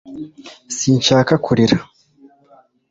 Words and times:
sinshaka 0.75 1.33
kurira 1.45 1.77